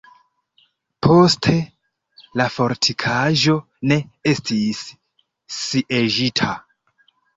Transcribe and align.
Poste 1.07 1.53
la 2.41 2.47
fortikaĵo 2.55 3.55
ne 3.91 3.99
estis 4.33 4.83
sieĝita. 5.61 6.51